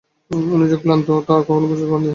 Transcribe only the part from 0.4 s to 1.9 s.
উনি যে কতো ক্লান্ত থাকতেন, তা কখনোই বুঝতে